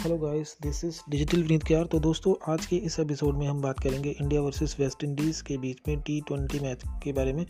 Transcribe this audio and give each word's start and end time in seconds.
Hello 0.00 0.16
guys 0.18 0.56
this 0.62 0.82
is 0.84 0.98
digital 1.10 1.42
Vineet 1.42 1.64
Kyar 1.64 1.86
तो 1.86 1.98
दोस्तों, 2.00 2.34
आज 2.52 2.66
के 2.66 2.76
इस 2.76 2.98
एपिसोड 3.00 3.38
में 3.38 3.46
हम 3.46 3.60
बात 3.62 3.80
करेंगे 3.80 4.10
इंडिया 4.10 4.40
वर्सेस 4.40 4.74
वेस्ट 4.80 5.04
इंडीज़ 5.04 5.42
के 5.44 5.56
बीच 5.58 5.78
में 5.88 6.00
टी 6.00 6.20
ट्वेंटी 6.20 6.60
मैच 6.60 6.82
के 7.02 7.12
बारे 7.12 7.32
में, 7.32 7.44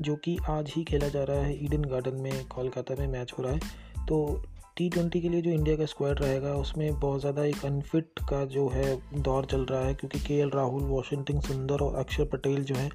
जो 0.00 0.14
कि 0.16 0.36
आज 0.48 0.72
ही 0.76 0.84
खेला 0.84 1.08
जा 1.08 1.24
रहा 1.24 1.42
है 1.42 1.64
ईडन 1.64 1.84
गार्डन 1.84 2.20
में 2.22 2.46
कोलकाता 2.46 2.94
में 2.94 3.06
मैच 3.08 3.32
हो 3.38 3.42
रहा 3.42 3.52
है। 3.52 4.06
तो 4.08 4.42
टी 4.76 4.88
ट्वेंटी 4.90 5.20
के 5.20 5.28
लिए 5.28 5.42
जो 5.42 5.50
इंडिया 5.50 5.76
का 5.76 5.86
स्क्वाड 5.86 6.20
रहेगा, 6.20 6.54
उसमें 6.54 7.00
बहुत 7.00 7.20
ज़्यादा 7.20 7.44
एक 7.44 7.64
अनफिट 7.64 8.20
का 8.30 8.44
जो 8.44 8.68
है 8.68 8.98
दौर 9.14 9.46
चल 9.46 9.64
रहा 9.64 9.84
है, 9.86 9.94
क्योंकि 9.94 10.18
के 10.18 10.44
राहुल 10.48 10.82
वॉशिंगटन 10.82 11.40
सुंदर 11.40 11.84
और 11.84 11.94
अक्षर 11.94 12.24
पटेल 12.26 12.64
जो 12.64 12.74
हैं 12.74 12.90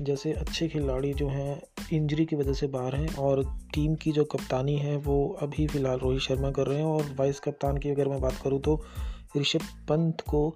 जैसे 0.00 0.32
अच्छे 0.32 0.68
खिलाड़ी 0.68 1.12
जो 1.14 1.28
हैं 1.28 1.60
इंजरी 1.92 2.24
की 2.26 2.36
वजह 2.36 2.52
से 2.52 2.66
बाहर 2.66 2.94
हैं 2.96 3.14
और 3.16 3.42
टीम 3.74 3.94
की 3.94 4.12
जो 4.12 4.24
कप्तानी 4.24 4.76
है, 4.76 4.96
वो 4.96 5.38
अभी 5.42 5.66
फ़िलहाल 5.66 5.98
रोहित 5.98 6.20
शर्मा 6.20 6.50
कर 6.50 6.66
रहे 6.66 6.78
हैं 6.78 6.84
और 6.84 7.14
वाइस 7.18 7.40
कप्तान 7.40 7.78
की 7.78 7.90
अगर 7.90 8.08
मैं 8.08 8.20
बात 8.20 8.36
करूँ 8.44 8.60
तो 8.60 8.80
ऋषभ 9.36 9.62
पंत 9.88 10.20
को 10.20 10.48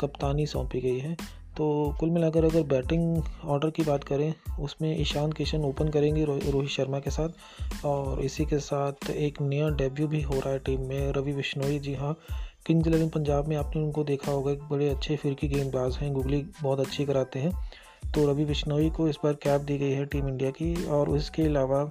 कप्तानी 0.00 0.46
सौंपी 0.46 0.80
गई 0.80 0.98
है। 0.98 1.14
तो 1.56 1.66
कुल 2.00 2.10
मिलाकर 2.10 2.44
अगर 2.44 2.62
बैटिंग 2.62 3.22
ऑर्डर 3.44 3.70
की 3.70 3.82
बात 3.82 4.04
करें, 4.04 4.32
उसमें 4.60 5.00
ईशान 5.00 5.32
किशन 5.32 5.64
ओपन 5.64 5.88
करेंगे 5.88 6.24
रोहित 6.24 6.68
शर्मा 6.70 6.98
के 6.98 7.10
साथ 7.10 7.84
और 7.86 8.20
इसी 8.20 8.44
के 8.44 8.58
साथ 8.58 9.10
एक 9.10 9.40
नया 9.42 9.68
डेब्यू 9.70 10.06
भी 10.08 10.20
हो 10.22 10.34
रहा 10.34 10.52
है 10.52 10.58
टीम 10.58 10.86
में, 10.88 11.12
रवि 11.12 11.32
बिश्नोई। 11.32 11.78
जी 11.78 11.94
हाँ 11.94 12.16
किंग्स 12.66 12.88
इलेवन 12.88 13.08
पंजाब 13.08 13.48
में 13.48 13.56
आपने 13.56 13.82
उनको 13.82 14.04
देखा 14.04 14.32
होगा 14.32 14.52
बड़े 14.70 14.88
अच्छे 14.88 15.16
फिरकी 15.16 15.48
गेंदबाज 15.48 15.96
हैं, 15.96 16.12
गुगली 16.12 16.44
बहुत 16.62 16.80
अच्छी 16.80 17.04
कराते 17.04 17.38
हैं। 17.38 17.52
तो 18.14 18.30
रवि 18.30 18.44
बिश्नोई 18.44 18.90
को 18.90 19.08
इस 19.08 19.16
बार 19.24 19.32
कैप 19.32 19.60
दी 19.60 19.78
गई 19.78 19.90
है 19.90 20.06
टीम 20.06 20.28
इंडिया 20.28 20.50
की 20.50 20.84
और 20.84 21.08
उसके 21.08 21.42
अलावा 21.42 21.90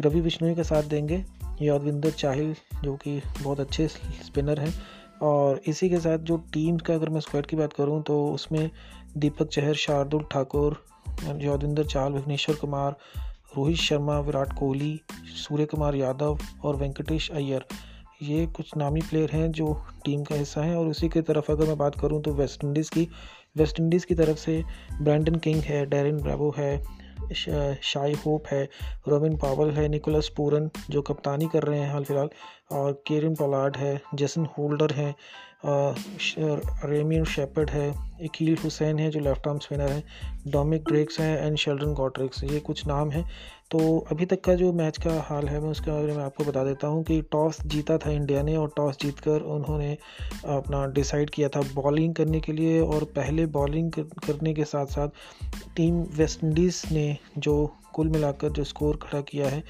रवि 0.00 0.20
बिश्नोई 0.20 0.54
का 0.54 0.62
साथ 0.62 0.82
देंगे 0.82 1.24
यादविंदर 1.62 2.10
चाहिल, 2.10 2.54
जो 2.84 2.96
कि 2.96 3.22
बहुत 3.42 3.60
अच्छे 3.60 3.88
स्पिनर 3.88 4.60
हैं। 4.60 4.74
और 5.22 5.60
इसी 5.66 5.88
के 5.90 5.98
साथ 5.98 6.18
जो 6.18 6.36
टीम 6.36 6.76
का 6.78 6.94
अगर 6.94 7.08
मैं 7.08 7.20
स्क्वाड 7.20 7.46
की 7.46 7.56
बात 7.56 7.72
करूँ 7.72 8.02
तो 8.02 8.28
उसमें 8.28 8.70
दीपक 9.16 9.48
चहर, 9.48 9.74
शार्दुल 9.74 10.22
ठाकुर, 10.22 10.84
यादविंदर 11.24 11.84
चाहल 11.84 12.12
भुवनेश्वर 12.12 12.56
कुमार, 12.56 12.96
रोहित 13.56 13.76
शर्मा, 13.76 14.18
विराट 14.20 14.52
कोहली, 14.52 15.00
सूर्य 15.36 15.64
कुमार 15.64 15.94
यादव 15.94 16.38
और 16.64 16.76
वेंकटेश 16.76 17.30
अय्यर। 17.30 17.64
ये 18.22 18.46
कुछ 18.46 18.76
नामी 18.76 19.00
प्लेयर 19.00 19.30
हैं 19.30 19.50
जो 19.52 19.72
टीम 20.04 20.22
का 20.24 20.34
हिस्सा 20.34 20.60
हैं 20.60 20.76
और 20.76 20.86
उसी 20.86 21.08
की 21.08 21.20
तरफ़ 21.20 21.52
अगर 21.52 21.66
मैं 21.66 21.78
बात 21.78 22.00
करूँ 22.00 22.22
तो 22.22 22.32
वेस्ट 22.34 22.64
इंडीज़ 22.64 22.90
की 22.90 23.08
वेस्ट 23.56 23.80
इंडीज़ 23.80 24.06
की 24.06 24.14
तरफ़ 24.14 24.38
से 24.38 24.62
ब्रैंडन 25.02 25.34
किंग 25.34 25.62
है, 25.62 25.84
डेरिन 25.86 26.20
ब्रावो 26.22 26.54
है 26.58 26.80
शाई 27.82 28.12
होप 28.26 28.46
है, 28.46 28.62
रोबिन 29.08 29.36
पावल 29.36 29.70
है, 29.70 29.88
निकोलस 29.88 30.28
पूरन 30.36 30.70
जो 30.90 31.02
कप्तानी 31.02 31.48
कर 31.52 31.62
रहे 31.62 31.78
हैं 31.78 31.90
हाल 31.92 32.04
फ़िलहाल, 32.04 32.28
और 32.72 32.92
केरिन 33.06 33.34
पोलार्ड 33.34 33.76
है, 33.76 34.00
जेसन 34.14 34.46
होल्डर 34.58 34.92
हैं 34.92 35.14
रेमियन 35.62 37.24
शेपर्ड 37.26 37.70
है, 37.70 37.92
इकील 38.22 38.56
हुसैन 38.64 38.98
है 38.98 39.10
जो 39.10 39.20
लेफ़्ट 39.20 39.46
आर्म 39.48 39.58
स्पिनर 39.58 39.90
है 39.90 40.02
डोमिक 40.48 40.84
ड्रेक्स 40.84 41.20
हैं 41.20 41.46
एंड 41.46 41.56
शेल्डन 41.58 41.94
गॉड्रिक्स, 41.94 42.42
ये 42.44 42.60
कुछ 42.60 42.86
नाम 42.86 43.10
हैं। 43.10 43.24
तो 43.70 43.78
अभी 44.10 44.26
तक 44.26 44.40
का 44.40 44.54
जो 44.54 44.72
मैच 44.72 44.98
का 44.98 45.18
हाल 45.22 45.48
है, 45.48 45.60
मैं 45.60 45.70
उसके 45.70 45.90
बारे 45.90 46.12
में 46.16 46.22
आपको 46.24 46.44
बता 46.44 46.62
देता 46.64 46.86
हूँ 46.86 47.02
कि 47.04 47.20
टॉस 47.32 47.60
जीता 47.66 47.96
था 47.98 48.10
इंडिया 48.10 48.42
ने 48.42 48.56
और 48.56 48.72
टॉस 48.76 48.98
जीतकर 49.02 49.40
उन्होंने 49.54 49.92
अपना 50.46 50.84
डिसाइड 50.92 51.30
किया 51.30 51.48
था 51.48 51.60
बॉलिंग 51.74 52.14
करने 52.14 52.40
के 52.40 52.52
लिए 52.52 52.80
और 52.80 53.04
पहले 53.16 53.46
बॉलिंग 53.58 53.92
करने 53.92 54.54
के 54.54 54.64
साथ 54.64 54.86
साथ 54.86 55.08
टीम 55.76 56.00
वेस्ट 56.16 56.44
इंडीज़ 56.44 56.82
ने 56.92 57.16
जो 57.38 57.54
कुल 57.94 58.08
मिलाकर 58.08 58.50
जो 58.50 58.64
स्कोर 58.64 58.98
खड़ा 59.02 59.20
किया 59.20 59.48
है, 59.48 59.62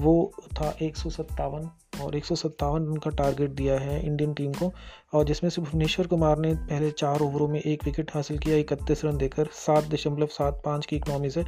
वो 0.00 0.32
था 0.52 0.76
एक 0.82 0.96
सौ 0.96 1.10
सत्तावन 1.10 1.68
और 2.00 2.16
एक 2.16 2.24
सौ 2.24 2.34
सत्तावन 2.34 2.86
रन 2.86 2.96
का 2.96 3.10
टारगेट 3.10 3.50
दिया 3.50 3.78
है 3.78 4.06
इंडियन 4.06 4.34
टीम 4.34 4.52
को 4.52 4.72
और 5.12 5.24
जिसमें 5.24 5.50
से 5.50 5.62
भुवनेश्वर 5.62 6.06
कुमार 6.06 6.38
ने 6.38 6.54
पहले 6.54 6.90
चार 6.90 7.20
ओवरों 7.20 7.48
में 7.48 7.60
एक 7.60 7.84
विकेट 7.84 8.10
हासिल 8.14 8.38
किया 8.38 8.56
इकतीस 8.56 9.04
रन 9.04 9.16
देकर 9.16 9.46
सात 9.52 9.84
दशमलव 9.84 10.26
सात 10.26 10.62
पाँच 10.64 10.86
की 10.86 10.96
इकनॉमी 10.96 11.30
से 11.30 11.44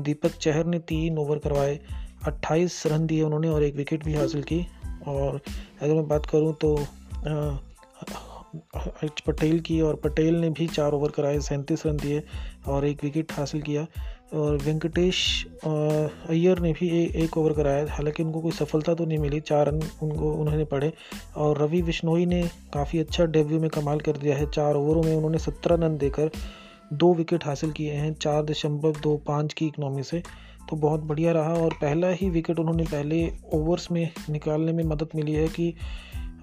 दीपक 0.00 0.30
चहर 0.30 0.64
ने 0.64 0.78
तीन 0.78 1.18
ओवर 1.18 1.38
करवाए 1.38 1.80
अट्ठाईस 2.26 2.82
रन 2.86 3.06
दिए 3.06 3.22
उन्होंने 3.22 3.48
और 3.48 3.62
एक 3.62 3.76
विकेट 3.76 4.04
भी 4.04 4.14
हासिल 4.14 4.42
की 4.42 4.66
और 5.06 5.40
अगर 5.82 5.94
मैं 5.94 6.08
बात 6.08 6.26
करूँ 6.26 6.54
तो 6.54 6.76
पटेल 9.28 9.60
की 9.60 9.80
और 9.80 9.96
पटेल 9.96 10.34
ने 10.34 10.50
भी 10.50 10.66
चार 10.66 10.92
ओवर 10.92 11.10
कराए 11.10 11.40
सैंतीस 11.40 11.86
रन 11.86 11.96
दिए 11.96 12.22
और 12.66 12.84
एक 12.84 13.04
विकेट 13.04 13.32
हासिल 13.32 13.62
किया 13.62 13.86
और 14.34 14.56
वेंकटेश 14.56 15.46
अय्यर 15.66 16.58
ने 16.58 16.72
भी 16.72 16.88
ए, 16.88 17.24
एक 17.24 17.36
ओवर 17.38 17.52
कराया। 17.52 17.86
हालाँकि 17.90 18.22
उनको 18.22 18.40
कोई 18.40 18.52
सफलता 18.52 18.94
तो 18.94 19.04
नहीं 19.04 19.18
मिली। 19.18 19.40
चार 19.40 19.66
रन 19.66 19.80
उनको 20.02 20.32
उन्होंने 20.32 20.64
पढ़े 20.64 20.92
और 21.36 21.62
रवि 21.62 21.82
बिश्नोई 21.82 22.26
ने 22.26 22.42
काफ़ी 22.74 22.98
अच्छा 22.98 23.24
डेब्यू 23.26 23.60
में 23.60 23.70
कमाल 23.70 24.00
कर 24.00 24.16
दिया 24.16 24.36
है। 24.36 24.50
चार 24.50 24.74
ओवरों 24.74 25.02
में 25.02 25.14
उन्होंने 25.16 25.38
सत्रह 25.38 25.76
रन 25.76 25.98
देकर 25.98 26.30
दो 26.92 27.12
विकेट 27.14 27.44
हासिल 27.44 27.70
किए 27.72 27.92
हैं। 27.92 28.14
चार 28.14 28.42
दशमलव 28.44 28.92
दो 29.02 29.16
पाँच 29.16 29.54
की 29.54 29.66
इकनॉमी 29.66 30.02
से। 30.02 30.22
तो 30.70 30.76
बहुत 30.76 31.00
बढ़िया 31.00 31.32
रहा। 31.32 31.54
और 31.54 31.72
पहला 31.72 32.08
ही 32.08 32.30
विकेट 32.30 32.58
उन्होंने 32.58 32.84
पहले 32.84 33.30
ओवर्स 33.54 33.90
में 33.90 34.08
निकालने 34.30 34.72
में 34.72 34.84
मदद 34.84 35.08
मिली 35.14 35.32
है 35.32 35.48
कि 35.48 35.74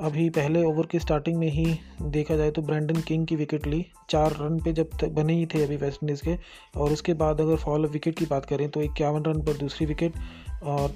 अभी 0.02 0.30
पहले 0.30 0.64
ओवर 0.64 0.86
की 0.86 1.00
स्टार्टिंग 1.00 1.38
में 1.38 1.50
ही 1.52 1.66
देखा 2.02 2.36
जाए 2.36 2.52
तो 2.52 2.62
ब्रैंडन 2.62 3.02
किंग 3.02 3.26
की 3.28 3.36
विकेट 3.36 3.68
ली। 3.68 3.86
चार 4.10 4.32
रन 4.32 4.58
पे 4.60 4.72
जब 4.74 4.90
तक 5.02 5.10
बने 5.10 5.34
ही 5.34 5.46
थे 5.46 5.64
अभी 5.64 5.76
वेस्ट 5.78 6.04
इंडीज़ 6.04 6.22
के। 6.24 6.36
और 6.80 6.92
उसके 6.92 7.14
बाद 7.14 7.42
अगर 7.42 7.56
फॉल 7.56 7.86
विकेट 7.88 8.18
की 8.20 8.26
बात 8.26 8.46
करें 8.46 8.70
तो 8.70 8.82
इक्यावन 8.82 9.24
रन 9.24 9.42
पर 9.42 9.58
दूसरी 9.58 9.86
विकेट 9.86 10.14
और 10.64 10.96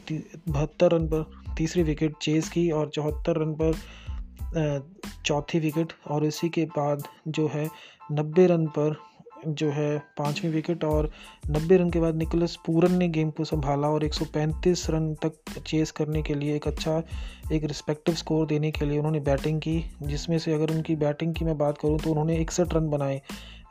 बहत्तर 0.49 0.91
रन 0.91 1.07
पर 1.07 1.25
तीसरी 1.57 1.83
विकेट 1.83 2.15
चेज़ 2.21 2.49
की 2.51 2.69
और 2.71 2.89
चौहत्तर 2.89 3.41
रन 3.41 3.53
पर 3.61 4.83
चौथी 5.25 5.59
विकेट 5.59 5.93
और 6.07 6.25
इसी 6.25 6.49
के 6.49 6.65
बाद 6.65 7.03
जो 7.27 7.47
है 7.53 7.69
नब्बे 8.11 8.47
रन 8.47 8.65
पर 8.67 8.95
जो 9.47 9.69
है 9.69 9.97
पाँचवीं 10.17 10.51
विकेट 10.51 10.83
और 10.83 11.11
नब्बे 11.49 11.77
रन 11.77 11.89
के 11.89 11.99
बाद 11.99 12.15
निकोलस 12.15 12.57
पूरन 12.65 12.91
ने 12.91 13.07
गेम 13.07 13.29
को 13.29 13.43
संभाला 13.43 13.87
और 13.87 14.05
135 14.07 14.89
रन 14.89 15.13
तक 15.15 15.59
चेस 15.67 15.91
करने 15.91 16.21
के 16.21 16.33
लिए 16.33 16.55
एक 16.55 16.67
अच्छा 16.67 17.01
एक 17.51 17.63
रिस्पेक्टिव 17.63 18.15
स्कोर 18.15 18.45
देने 18.47 18.71
के 18.71 18.85
लिए 18.85 18.97
उन्होंने 18.97 19.19
बैटिंग 19.19 19.59
की, 19.61 19.91
जिसमें 20.01 20.37
से 20.39 20.53
अगर 20.53 20.73
उनकी 20.73 20.95
बैटिंग 20.95 21.35
की 21.35 21.45
मैं 21.45 21.57
बात 21.57 21.77
करूँ 21.77 21.99
तो 21.99 22.09
उन्होंने 22.09 22.37
इकसठ 22.37 22.73
रन 22.73 22.89
बनाए, 22.89 23.21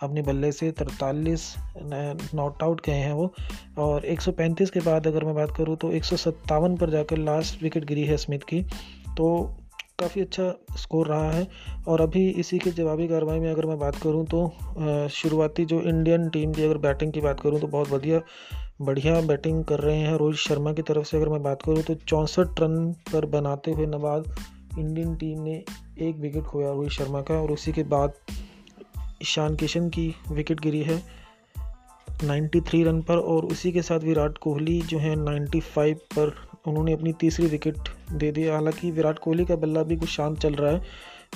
अपने 0.02 0.22
बल्ले 0.22 0.52
से 0.52 0.70
तरतालीस 0.72 1.54
नॉट 2.34 2.62
आउट 2.62 2.86
गए 2.86 2.92
हैं 2.92 3.12
वो, 3.12 3.34
और 3.78 4.06
135 4.06 4.70
के 4.70 4.80
बाद 4.80 5.06
अगर 5.06 5.24
मैं 5.24 5.34
बात 5.34 5.56
करूँ 5.56 5.76
तो 5.76 5.92
एक 5.92 6.04
सौ 6.04 6.16
सत्तावन 6.16 6.76
पर 6.76 6.90
जाकर 6.90 7.18
लास्ट 7.18 7.62
विकेट 7.62 7.84
गिरी 7.84 8.04
है 8.04 8.16
स्मिथ 8.16 8.38
की 8.38 8.62
तो 9.16 9.56
काफ़ी 9.98 10.20
अच्छा 10.20 10.76
स्कोर 10.76 11.06
रहा 11.06 11.30
है। 11.30 11.48
और 11.88 12.00
अभी 12.00 12.28
इसी 12.30 12.58
के 12.58 12.70
जवाबी 12.70 13.08
कार्रवाई 13.08 13.38
में 13.38 13.50
अगर 13.50 13.66
मैं 13.66 13.78
बात 13.78 13.96
करूँ 13.96 14.24
तो 14.26 15.08
शुरुआती 15.08 15.64
जो 15.64 15.80
इंडियन 15.80 16.28
टीम 16.28 16.52
की 16.52 16.62
अगर 16.62 16.78
बैटिंग 16.78 17.12
की 17.12 17.20
बात 17.20 17.40
करूँ 17.40 17.60
तो 17.60 17.66
बहुत 17.66 17.90
बढ़िया 17.90 18.20
बढ़िया 18.82 19.20
बैटिंग 19.20 19.64
कर 19.64 19.80
रहे 19.80 19.96
हैं 19.96 20.16
रोहित 20.16 20.36
शर्मा 20.36 20.72
की 20.72 20.82
तरफ़ 20.82 21.04
से 21.04 21.16
अगर 21.16 21.28
मैं 21.28 21.42
बात 21.42 21.62
करूँ 21.62 21.82
तो 21.82 21.94
चौंसठ 21.94 22.60
रन 22.60 22.92
पर 23.12 23.26
बनाते 23.26 23.70
हुए 23.70 23.86
नवाज़ 23.86 24.24
इंडियन 24.80 25.14
टीम 25.16 25.40
ने 25.40 25.64
एक 26.00 26.16
विकेट 26.16 26.42
खोया 26.42 26.72
रोहित 26.72 26.90
शर्मा 26.90 27.20
का 27.20 27.34
और 27.34 27.50
उसी 27.50 27.72
के 27.72 27.82
बाद 27.82 28.12
ईशान 29.22 29.56
किशन 29.56 29.88
की 29.88 30.14
विकेट 30.32 30.60
गिरी 30.60 30.82
है 30.82 31.02
93 32.24 32.84
रन 32.84 33.02
पर 33.02 33.16
और 33.16 33.44
उसी 33.44 33.72
के 33.72 33.82
साथ 33.82 34.00
विराट 34.00 34.38
कोहली 34.38 34.80
जो 34.82 34.98
है 34.98 35.14
95 35.16 35.94
पर 35.94 36.53
उन्होंने 36.64 36.92
अपनी 36.92 37.12
तीसरी 37.12 37.46
विकेट 37.46 37.88
दे 38.12 38.30
दी। 38.32 38.46
हालाँकि 38.48 38.90
विराट 38.90 39.18
कोहली 39.18 39.44
का 39.44 39.56
बल्ला 39.56 39.82
भी 39.82 39.96
कुछ 39.96 40.08
शांत 40.08 40.38
चल 40.38 40.54
रहा 40.54 40.72
है 40.72 40.82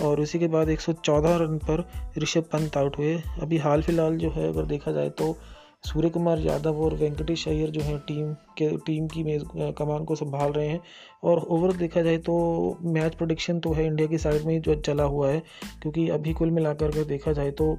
और 0.03 0.21
उसी 0.21 0.39
के 0.39 0.47
बाद 0.49 0.69
114 0.71 1.37
रन 1.37 1.59
पर 1.61 1.84
ऋषभ 2.19 2.44
पंत 2.53 2.77
आउट 2.77 2.99
हुए। 2.99 3.15
अभी 3.43 3.59
हाल 3.59 3.83
फ़िलहाल 3.83 4.16
जो 4.19 4.31
है, 4.31 4.49
अगर 4.49 4.66
देखा 4.66 4.93
जाए 4.93 5.11
तो 5.11 5.37
सूर्य 5.84 6.09
कुमार 6.11 6.39
यादव 6.39 6.81
और 6.84 6.94
वेंकटेश 6.94 7.47
अय्यर 7.49 7.71
जो 7.71 7.81
हैं, 7.81 7.99
टीम 7.99 8.33
के, 8.59 8.69
टीम 8.77 9.07
की 9.09 9.22
मेज, 9.25 9.45
कमान 9.78 10.04
को 10.04 10.15
संभाल 10.15 10.53
रहे 10.53 10.69
हैं। 10.69 10.80
और 11.25 11.39
ओवर 11.48 11.72
देखा 11.72 12.03
जाए 12.03 12.16
तो 12.19 12.78
मैच 12.84 13.15
प्रोडिक्शन 13.15 13.60
तो 13.60 13.72
है 13.72 13.86
इंडिया 13.86 14.09
की 14.09 14.19
साइड 14.19 14.45
में 14.45 14.53
ही 14.54 14.59
जो 14.60 14.75
चला 14.80 15.04
हुआ 15.04 15.30
है, 15.30 15.42
क्योंकि 15.83 16.09
अभी 16.09 16.33
कुल 16.33 16.51
मिलाकर 16.51 16.86
अगर 16.86 17.04
देखा 17.04 17.33
जाए 17.33 17.51
तो 17.53 17.77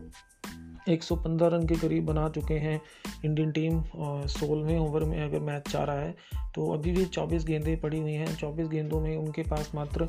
115 0.89 1.51
रन 1.53 1.65
के 1.67 1.75
करीब 1.75 2.05
बना 2.05 2.27
चुके 2.29 2.53
हैं 2.53 2.79
इंडियन 3.25 3.51
टीम 3.51 3.81
सोलहवें 4.27 4.77
ओवर 4.79 5.03
में 5.03 5.21
अगर 5.21 5.39
मैच 5.41 5.69
चाह 5.69 5.83
रहा 5.83 5.99
है 5.99 6.15
तो 6.55 6.71
अभी 6.73 6.91
भी 6.91 7.05
24 7.07 7.45
गेंदें 7.45 7.79
पड़ी 7.81 7.99
हुई 7.99 8.13
हैं। 8.13 8.35
24 8.37 8.67
गेंदों 8.67 9.01
में 9.01 9.15
उनके 9.17 9.41
पास 9.43 9.71
मात्र 9.75 10.07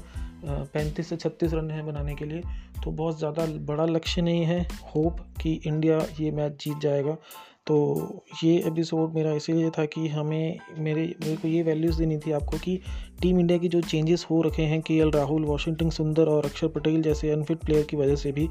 35 0.74 1.02
से 1.02 1.16
36 1.18 1.54
रन 1.54 1.70
हैं 1.70 1.86
बनाने 1.86 2.14
के 2.14 2.24
लिए 2.24 2.42
तो 2.84 2.90
बहुत 2.92 3.18
ज़्यादा 3.18 3.46
बड़ा 3.66 3.84
लक्ष्य 3.86 4.22
नहीं 4.22 4.44
है 4.44 4.60
होप 4.94 5.20
कि 5.40 5.60
इंडिया 5.66 5.98
ये 6.20 6.30
मैच 6.30 6.64
जीत 6.64 6.78
जाएगा। 6.78 7.16
तो 7.66 7.76
ये 8.44 8.56
एपिसोड 8.66 9.14
मेरा 9.14 9.32
इसीलिए 9.32 9.70
था 9.70 9.84
कि 9.84 10.06
हमें, 10.08 10.58
मेरे 10.78 11.02
मेरे 11.20 11.36
को 11.36 11.48
ये 11.48 11.62
वैल्यूज़ 11.62 11.98
देनी 11.98 12.18
थी 12.18 12.32
आपको 12.32 12.58
कि 12.58 12.78
टीम 13.22 13.40
इंडिया 13.40 13.58
की 13.58 13.68
जो 13.68 13.80
चेंजेस 13.80 14.26
हो 14.30 14.40
रखे 14.42 14.62
हैं, 14.62 14.80
के 14.80 15.10
राहुल, 15.10 15.44
वॉशिंगटन 15.44 15.90
सुंदर 15.90 16.28
और 16.28 16.44
अक्षर 16.44 16.68
पटेल 16.68 17.02
जैसे 17.02 17.30
अनफिट 17.30 17.58
प्लेयर 17.58 17.84
की 17.84 17.96
वजह 17.96 18.16
से 18.16 18.32
भी 18.32 18.48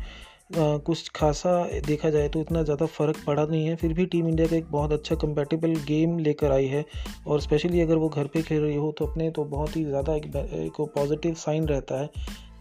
कुछ 0.49 1.09
खासा 1.15 1.51
देखा 1.87 2.09
जाए 2.09 2.29
तो 2.29 2.39
इतना 2.41 2.61
ज़्यादा 2.63 2.85
फ़र्क 2.87 3.17
पड़ा 3.27 3.45
नहीं 3.45 3.65
है। 3.65 3.75
फिर 3.75 3.93
भी 3.93 4.05
टीम 4.05 4.27
इंडिया 4.27 4.47
का 4.47 4.55
एक 4.55 4.71
बहुत 4.71 4.91
अच्छा 4.91 5.15
कंपेटेबल 5.15 5.75
गेम 5.87 6.17
लेकर 6.19 6.51
आई 6.51 6.65
है 6.67 6.83
और 7.27 7.41
स्पेशली 7.41 7.81
अगर 7.81 7.95
वो 7.95 8.09
घर 8.09 8.27
पे 8.27 8.41
खेल 8.41 8.61
रही 8.61 8.75
हो 8.75 8.91
तो 8.99 9.05
अपने 9.05 9.29
तो 9.31 9.43
बहुत 9.45 9.75
ही 9.75 9.83
ज़्यादा 9.85 10.15
एक, 10.15 10.25
एक 10.25 10.81
पॉजिटिव 10.95 11.33
साइन 11.35 11.67
रहता 11.67 12.01
है। 12.01 12.09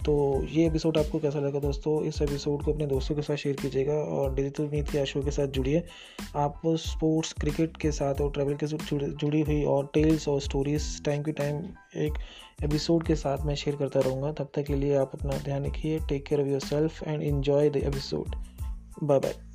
तो 0.04 0.44
ये 0.50 0.66
एपिसोड 0.66 0.98
आपको 0.98 1.18
कैसा 1.18 1.38
लगा 1.38 1.58
दोस्तों? 1.58 2.02
इस 2.04 2.20
एपिसोड 2.22 2.62
को 2.62 2.72
अपने 2.72 2.86
दोस्तों 2.86 3.14
के 3.16 3.22
साथ 3.22 3.36
शेयर 3.36 3.56
कीजिएगा 3.56 3.92
और 3.92 4.34
डिजिटल 4.34 4.68
नीति 4.72 4.98
आशो 4.98 5.22
के 5.22 5.30
साथ 5.30 5.46
जुड़िए। 5.46 5.82
आप 6.36 6.60
स्पोर्ट्स 6.66 7.32
क्रिकेट 7.32 7.76
के 7.76 7.90
साथ 7.92 8.20
और 8.20 8.30
ट्रैवल 8.30 8.54
के 8.54 8.66
साथ 8.66 8.94
जुड़ी 8.94 9.40
हुई 9.40 9.62
और 9.64 9.90
टेल्स 9.94 10.28
और 10.28 10.40
स्टोरीज 10.40 11.04
टाइम 11.04 11.22
टू 11.22 11.32
टाइम 11.32 11.58
एक 11.96 12.18
एपिसोड 12.64 13.06
के 13.06 13.14
साथ 13.14 13.44
मैं 13.46 13.54
शेयर 13.54 13.76
करता 13.76 14.00
रहूँगा। 14.00 14.32
तब 14.32 14.50
तक 14.54 14.62
के 14.62 14.74
लिए 14.74 14.96
आप 14.96 15.10
अपना 15.14 15.38
ध्यान 15.38 15.66
रखिए 15.66 15.98
take 15.98 16.26
care 16.26 16.40
of 16.40 16.48
yourself 16.60 17.02
and 17.02 17.22
enjoy 17.22 17.70
the 17.70 17.76
episode 17.76 18.36
bye 19.02 19.18
bye 19.18 19.47